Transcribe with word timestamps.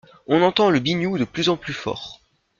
On 0.25 0.41
entend 0.41 0.71
le 0.71 0.79
biniou 0.79 1.19
de 1.19 1.25
plus 1.25 1.49
en 1.49 1.57
plus 1.57 1.73
fort. 1.75 2.21